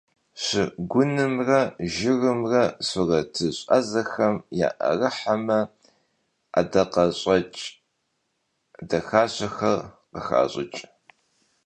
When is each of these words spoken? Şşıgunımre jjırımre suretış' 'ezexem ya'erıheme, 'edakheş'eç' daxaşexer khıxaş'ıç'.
Şşıgunımre 0.43 1.61
jjırımre 1.93 2.63
suretış' 2.89 3.59
'ezexem 3.69 4.35
ya'erıheme, 4.59 5.59
'edakheş'eç' 6.59 7.59
daxaşexer 8.89 9.79
khıxaş'ıç'. 10.13 10.77